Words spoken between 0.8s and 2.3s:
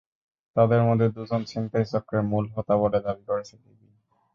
মধ্যে দুজন ছিনতাই চক্রের